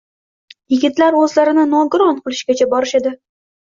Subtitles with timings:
[0.75, 3.19] Yigitlar oʻzlarini nogiron qilishgacha borishadi.